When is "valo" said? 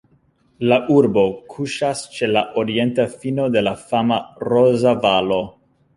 5.05-5.39